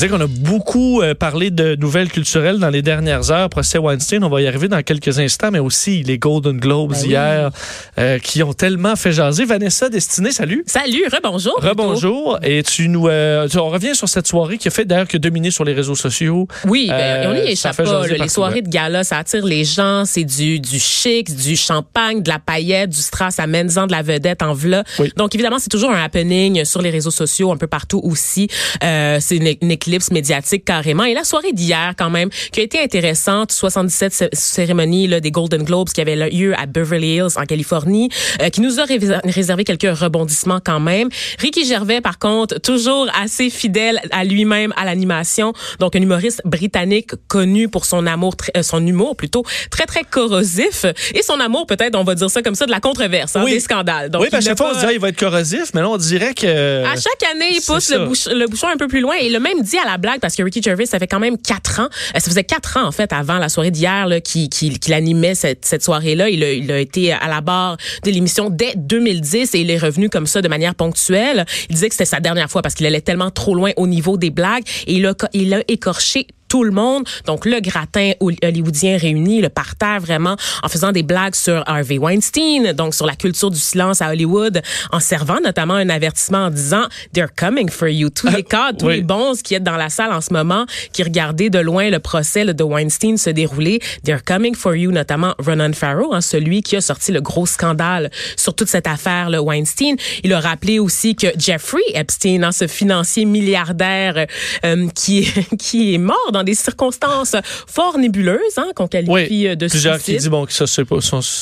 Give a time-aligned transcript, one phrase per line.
[0.00, 3.50] C'est qu'on a beaucoup euh, parlé de nouvelles culturelles dans les dernières heures.
[3.50, 6.98] Procès Weinstein, on va y arriver dans quelques instants, mais aussi les Golden Globes Ben
[7.02, 7.08] oui.
[7.10, 7.50] hier
[7.98, 9.44] euh, qui ont tellement fait jaser.
[9.44, 10.64] Vanessa Destinée, salut.
[10.66, 11.52] Salut, rebonjour.
[11.60, 12.38] Rebonjour.
[12.42, 15.50] Et tu nous, euh, on revient sur cette soirée qui a fait d'ailleurs que dominer
[15.50, 16.48] sur les réseaux sociaux.
[16.66, 18.06] Oui, ben, Euh, on y échappe pas.
[18.06, 18.62] Les soirées ouais.
[18.62, 20.04] de gala, ça attire les gens.
[20.06, 24.00] C'est du, du chic, du champagne, de la paillette, du strass à menzan, de la
[24.00, 24.82] vedette en v'là.
[24.98, 25.12] Oui.
[25.18, 28.48] Donc, évidemment, c'est toujours un happening sur les réseaux sociaux, un peu partout aussi.
[28.80, 31.02] C'est une, une éclipse médiatique carrément.
[31.04, 35.30] Et la soirée d'hier, quand même, qui a été intéressante, 77 cé- cérémonies là, des
[35.32, 38.08] Golden Globes qui avaient lieu à Beverly Hills, en Californie,
[38.40, 38.84] euh, qui nous a
[39.24, 41.08] réservé quelques rebondissements quand même.
[41.40, 45.52] Ricky Gervais, par contre, toujours assez fidèle à lui-même, à l'animation.
[45.80, 50.84] Donc, un humoriste britannique connu pour son amour, euh, son humour plutôt, très, très corrosif.
[51.14, 53.52] Et son amour, peut-être, on va dire ça comme ça, de la controverse, hein, Oui.
[53.52, 54.10] des scandales.
[54.10, 55.80] Donc, oui, parce que chaque fois, on se dit, ah, il va être corrosif, mais
[55.80, 56.84] là, on dirait que...
[56.84, 59.16] à chaque année, il pousse le, bouch- le bouchon un peu plus loin.
[59.20, 61.80] Et a même à la blague, parce que Ricky Gervais, ça fait quand même quatre
[61.80, 64.94] ans, euh, ça faisait quatre ans, en fait, avant la soirée d'hier, qu'il qu'il- qu'il
[64.94, 66.28] animait cette, cette soirée-là.
[66.28, 69.78] Il a, il a été à la barre de l'émission dès 2010 et il est
[69.78, 71.44] revenu comme ça de manière ponctuelle.
[71.68, 74.16] Il disait que c'était sa dernière fois parce qu'il allait tellement trop loin au niveau
[74.16, 77.04] des blagues et il a, il a écorché tout le monde.
[77.26, 81.96] Donc, le gratin hol- hollywoodien réuni, le parterre vraiment en faisant des blagues sur Harvey
[81.96, 86.50] Weinstein, donc sur la culture du silence à Hollywood, en servant notamment un avertissement en
[86.50, 86.84] disant
[87.14, 88.10] «They're coming for you».
[88.14, 88.96] Tous les cadres, tous oui.
[88.96, 92.00] les bons qui est dans la salle en ce moment, qui regardaient de loin le
[92.00, 96.74] procès de Weinstein se dérouler, «They're coming for you», notamment Ronan Farrow, hein, celui qui
[96.74, 99.94] a sorti le gros scandale sur toute cette affaire là, Weinstein.
[100.24, 104.26] Il a rappelé aussi que Jeffrey Epstein, hein, ce financier milliardaire
[104.64, 109.54] euh, qui, qui est mort dans des circonstances fort nébuleuses, hein, qu'on qualifie Oui, euh,
[109.54, 110.14] de plusieurs suicide.
[110.14, 110.64] qui disent bon, que ça,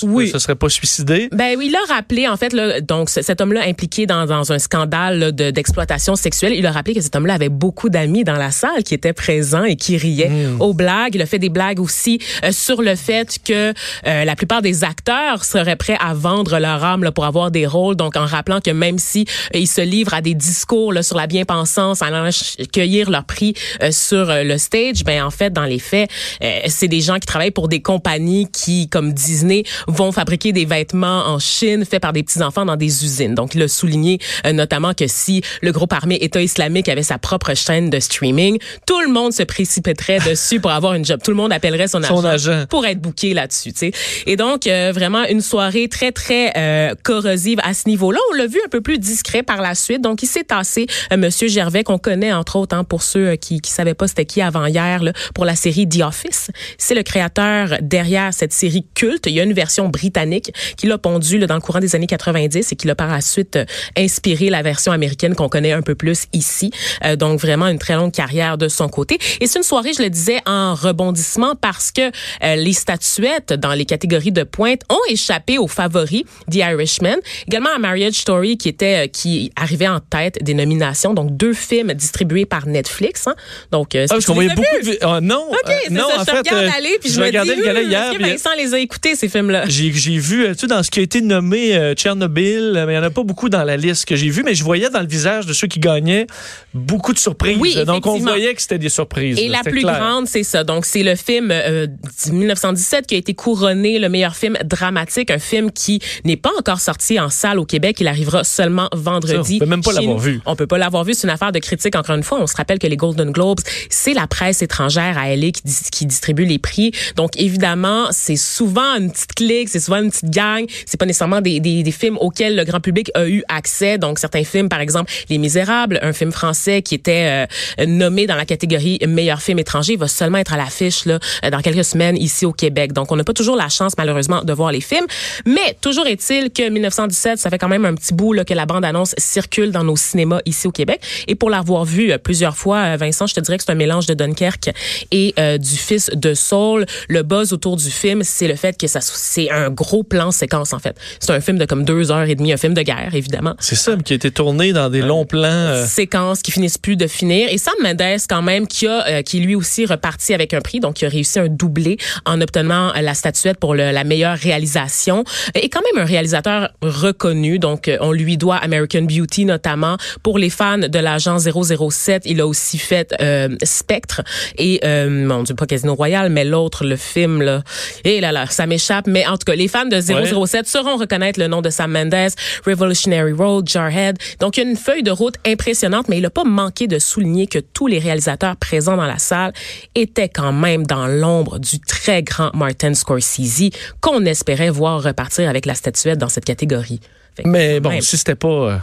[0.04, 0.28] Oui.
[0.30, 1.28] ça serait pas suicidé.
[1.32, 4.58] Ben oui, il a rappelé en fait là, donc cet homme-là impliqué dans, dans un
[4.58, 8.50] scandale de- d'exploitation sexuelle, il a rappelé que cet homme-là avait beaucoup d'amis dans la
[8.50, 10.60] salle qui étaient présents et qui riaient Hmm.
[10.60, 11.14] aux blagues.
[11.14, 13.72] Il a fait des blagues aussi euh, sur le fait que
[14.06, 17.66] euh, la plupart des acteurs seraient prêts à vendre leur âme là, pour avoir des
[17.66, 17.96] rôles.
[17.96, 21.16] Donc en rappelant que même si euh, ils se livrent à des discours là, sur
[21.16, 22.30] la bien-pensance, en allant
[22.72, 23.54] cueillir leur prix
[23.90, 26.10] sur le stage, ben en fait dans les faits,
[26.42, 30.64] euh, c'est des gens qui travaillent pour des compagnies qui, comme Disney, vont fabriquer des
[30.64, 33.34] vêtements en Chine faits par des petits enfants dans des usines.
[33.34, 37.18] Donc il a souligné euh, notamment que si le groupe armé État islamique avait sa
[37.18, 41.20] propre chaîne de streaming, tout le monde se précipiterait dessus pour avoir une job.
[41.22, 42.66] Tout le monde appellerait son, Son agent.
[42.68, 43.72] pour être booké là-dessus.
[43.72, 43.92] tu sais.
[44.26, 48.18] Et donc euh, vraiment une soirée très très euh, corrosive à ce niveau-là.
[48.32, 50.02] On l'a vu un peu plus discret par la suite.
[50.02, 53.36] Donc il s'est tassé euh, Monsieur Gervais qu'on connaît entre autres hein, pour ceux euh,
[53.36, 56.50] qui qui savaient pas c'était qui avant hier là, pour la série The Office.
[56.78, 59.26] C'est le créateur derrière cette série culte.
[59.26, 62.06] Il y a une version britannique qui l'a pondu là, dans le courant des années
[62.06, 63.64] 90 et qui l'a par la suite euh,
[63.96, 66.70] inspiré la version américaine qu'on connaît un peu plus ici.
[67.04, 69.18] Euh, donc vraiment une très longue carrière de son côté.
[69.40, 72.10] Et c'est une soirée, je le disais, en rebondissement parce que
[72.42, 77.16] euh, les statuettes dans les catégories de pointe ont échappé aux favoris The Irishman,
[77.46, 81.14] également à Marriage Story qui était euh, qui arrivait en tête des nominations.
[81.14, 83.26] Donc deux films distribués par Netflix.
[83.26, 83.34] Hein.
[83.70, 84.98] Donc euh, Ah, beaucoup de...
[85.02, 87.20] ah, non, OK, euh, non, ça, en je fait, regarde euh, aller, puis je, je
[87.20, 89.64] me regardais dis, le gala hier, que Vincent les a écoutés, ces films-là?
[89.68, 92.94] J'ai vu, euh, tu sais, dans ce qui a été nommé euh, Tchernobyl, euh, mais
[92.94, 94.90] il n'y en a pas beaucoup dans la liste que j'ai vu, mais je voyais
[94.90, 96.26] dans le visage de ceux qui gagnaient
[96.74, 97.58] beaucoup de surprises.
[97.60, 99.38] Oui, Donc, on voyait que c'était des surprises.
[99.38, 99.98] Et là, la plus clair.
[99.98, 100.64] grande, c'est ça.
[100.64, 105.30] Donc, c'est le film euh, de 1917 qui a été couronné le meilleur film dramatique,
[105.30, 107.96] un film qui n'est pas encore sorti en salle au Québec.
[108.00, 109.58] Il arrivera seulement vendredi.
[109.58, 110.40] Ça, on peut même pas l'avoir vu.
[110.46, 111.14] On peut pas l'avoir vu.
[111.14, 111.96] C'est une affaire de critique.
[111.96, 115.34] Encore une fois, on se rappelle que les Golden Globes, c'est la presse étrangère à
[115.34, 116.92] LA qui, qui distribue les prix.
[117.16, 120.64] Donc, évidemment, c'est souvent une petite clique, c'est souvent une petite gang.
[120.86, 123.98] C'est pas nécessairement des, des, des films auxquels le grand public a eu accès.
[123.98, 127.46] Donc, certains films, par exemple, Les Misérables, un film français qui était
[127.80, 131.50] euh, nommé dans la catégorie meilleur film étranger, va seulement être à l'affiche là euh,
[131.50, 132.92] dans quelques semaines ici au Québec.
[132.92, 135.06] Donc, on n'a pas toujours la chance, malheureusement, de voir les films.
[135.46, 138.66] Mais toujours est-il que 1917, ça fait quand même un petit bout là, que la
[138.66, 141.00] bande-annonce circule dans nos cinémas ici au Québec.
[141.26, 143.76] Et pour l'avoir vu euh, plusieurs fois, euh, Vincent, je te dirais que c'est un
[143.76, 144.70] mélange de Dunkerque
[145.10, 146.86] et euh, du fils de Saul.
[147.08, 150.72] Le buzz autour du film, c'est le fait que ça c'est un gros plan séquence
[150.72, 150.96] en fait.
[151.20, 153.74] C'est un film de comme deux heures et demie, un film de guerre évidemment C'est
[153.76, 155.38] ça, qui a été tourné dans des longs plans.
[155.48, 157.48] euh, séquences qui finissent plus de finir.
[157.50, 160.80] Et Sam Mendes, quand même, qui a, euh, qui lui aussi reparti avec un prix,
[160.80, 161.96] donc qui a réussi un doublé
[162.26, 165.24] en obtenant euh, la statuette pour le- la meilleure réalisation.
[165.54, 169.96] Et quand même un réalisateur reconnu, donc on lui doit American Beauty notamment.
[170.22, 174.22] Pour les fans de l'agent 007, il a aussi fait euh, Spectre,
[174.56, 177.62] et euh, mon Dieu pas Casino Royale, mais l'autre, le film là,
[178.04, 179.06] et là là, ça m'échappe.
[179.06, 182.32] Mais en tout cas, les fans de 007 sauront reconnaître le nom de Sam Mendes,
[182.66, 184.18] Revolutionary Road, Jarhead.
[184.40, 186.98] Donc il y a une feuille de route impressionnante, mais il a pas manqué de
[186.98, 189.52] souligner que tous les réalisateurs présents dans la salle
[189.94, 193.70] étaient quand même dans l'ombre du très grand Martin Scorsese
[194.00, 197.00] qu'on espérait voir repartir avec la statuette dans cette catégorie.
[197.44, 198.76] Mais bon, si c'était pas euh,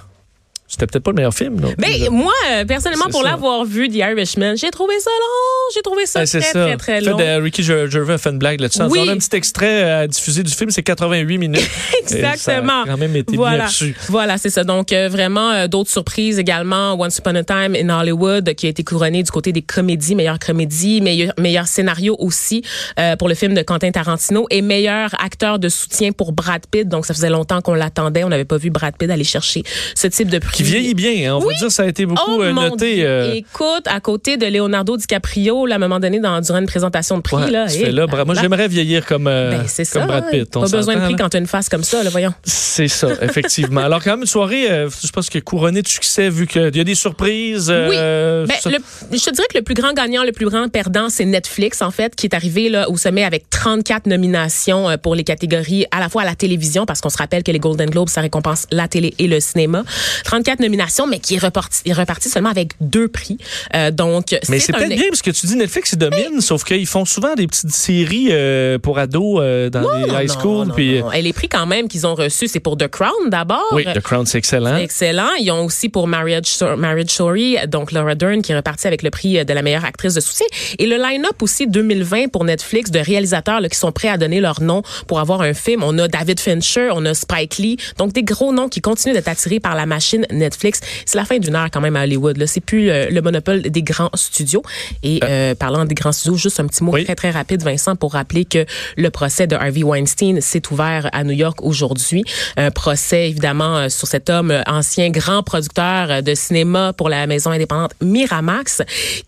[0.67, 1.59] c'était peut-être pas le meilleur film.
[1.59, 1.71] Non?
[1.77, 5.73] Mais moi, euh, personnellement, pour l'avoir vu, The Irishman, j'ai trouvé ça long.
[5.75, 7.17] J'ai trouvé ça très, très, très, long.
[7.17, 8.81] Fait de, Ricky Gervais a fait une blague là-dessus.
[8.89, 8.99] Oui.
[9.03, 11.69] On a un petit extrait à diffuser du film, c'est 88 minutes.
[12.01, 12.67] Exactement.
[12.67, 13.67] Ça a quand même été voilà.
[14.09, 14.63] Voilà, c'est ça.
[14.63, 16.99] Donc, euh, vraiment, euh, d'autres surprises également.
[16.99, 20.39] Once Upon a Time in Hollywood, qui a été couronné du côté des comédies, meilleure
[20.39, 22.63] comédie, meilleur, meilleur scénario aussi
[22.99, 26.87] euh, pour le film de Quentin Tarantino et meilleur acteur de soutien pour Brad Pitt.
[26.87, 28.23] Donc, ça faisait longtemps qu'on l'attendait.
[28.23, 29.61] On n'avait pas vu Brad Pitt aller chercher
[29.93, 31.29] ce type de prix qui vieillit bien.
[31.29, 31.35] Hein.
[31.35, 31.53] On oui.
[31.53, 33.05] va dire ça a été beaucoup oh, euh, noté.
[33.05, 33.33] Euh...
[33.33, 37.17] Écoute, à côté de Leonardo DiCaprio, là, à un moment donné, dans, durant une présentation
[37.17, 37.35] de prix.
[37.35, 40.49] Ouais, là, et, là, moi, j'aimerais vieillir comme, euh, ben, comme ça, Brad Pitt.
[40.49, 42.33] Pas besoin de prix quand tu as une face comme ça, là, voyons.
[42.43, 43.81] C'est ça, effectivement.
[43.81, 46.79] Alors, quand même, une soirée, euh, je pense que couronnée de succès, vu qu'il y
[46.79, 47.69] a des surprises.
[47.69, 47.95] oui.
[47.95, 48.77] Ben, le,
[49.11, 51.91] je te dirais que le plus grand gagnant, le plus grand perdant, c'est Netflix, en
[51.91, 56.09] fait, qui est arrivé là, au sommet avec 34 nominations pour les catégories à la
[56.09, 58.87] fois à la télévision, parce qu'on se rappelle que les Golden Globes, ça récompense la
[58.87, 59.83] télé et le cinéma.
[60.23, 63.37] 34 nominations, mais qui est reparti, est reparti seulement avec deux prix.
[63.75, 66.87] Euh, donc, mais c'est peut-être bien parce que tu dis Netflix ils dominent, sauf qu'ils
[66.87, 70.67] font souvent des petites séries euh, pour ados euh, dans non, les non, high school.
[70.67, 73.65] Non, puis Et les prix quand même qu'ils ont reçus, c'est pour The Crown d'abord.
[73.71, 74.77] Oui, The Crown c'est excellent.
[74.77, 75.33] Excellent.
[75.39, 79.09] Ils ont aussi pour Marriage, Marriage Story, donc Laura Dern qui est repartie avec le
[79.09, 80.45] prix de la meilleure actrice de soutien.
[80.79, 84.39] Et le line-up aussi 2020 pour Netflix de réalisateurs là, qui sont prêts à donner
[84.39, 85.83] leur nom pour avoir un film.
[85.83, 89.27] On a David Fincher, on a Spike Lee, donc des gros noms qui continuent d'être
[89.27, 90.81] attirés par la machine Netflix.
[91.05, 92.37] C'est la fin d'une heure quand même à Hollywood.
[92.37, 94.63] Là, c'est plus le, le, monopole des grands studios.
[95.03, 97.05] Et euh, parlant des grands studios, juste un petit mot oui.
[97.05, 98.65] très très rapide, Vincent, pour rappeler que
[98.97, 102.23] le procès de Harvey Weinstein s'est ouvert à New York aujourd'hui.
[102.57, 107.93] Un procès évidemment sur cet homme ancien grand producteur de cinéma pour la maison indépendante
[108.01, 108.81] Miramax,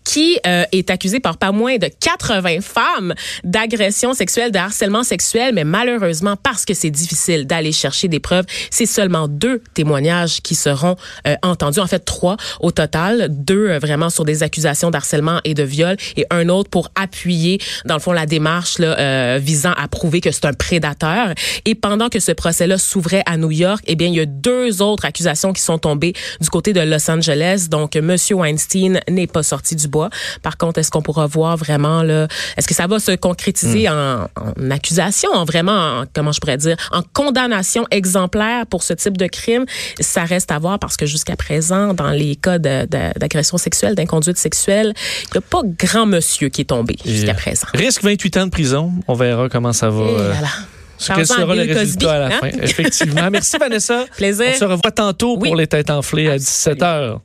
[0.04, 3.14] qui euh, est accusé par pas moins de 80 femmes
[3.44, 8.44] d'agression sexuelle, de harcèlement sexuel, mais malheureusement parce que c'est difficile d'aller chercher des preuves,
[8.70, 10.96] c'est seulement deux témoignages qui seront
[11.26, 15.54] euh, entendus, en fait trois au total, deux euh, vraiment sur des accusations d'harcèlement et
[15.54, 19.72] de viol et un autre pour appuyer dans le fond la démarche là, euh, visant
[19.76, 21.32] à prouver que c'est un prédateur.
[21.64, 24.82] Et pendant que ce procès-là s'ouvrait à New York, eh bien il y a deux
[24.82, 27.66] autres accusations qui sont tombées du côté de Los Angeles.
[27.70, 30.10] Donc Monsieur Weinstein n'est pas sorti du bois.
[30.42, 33.92] Par contre, est-ce qu'on pourra voir vraiment là, est-ce que ça va se concrétiser mm.
[33.92, 38.92] en, en, accusation, en vraiment, en, comment je pourrais dire, en condamnation exemplaire pour ce
[38.92, 39.64] type de crime?
[40.00, 44.94] Ça reste à voir parce que jusqu'à présent, dans les cas d'agression sexuelle, d'inconduite sexuelle,
[45.24, 47.66] il n'y a pas grand monsieur qui est tombé jusqu'à présent.
[47.74, 48.92] Risque 28 ans de prison.
[49.06, 50.04] On verra comment ça va.
[50.04, 50.48] Et voilà.
[50.96, 52.38] Ce quel sera le résultat à la hein?
[52.40, 52.48] fin.
[52.62, 53.30] Effectivement.
[53.30, 54.06] Merci, Vanessa.
[54.16, 54.46] Plaisir.
[54.54, 55.48] On se revoit tantôt oui.
[55.48, 57.18] pour les têtes enflées à 17 h.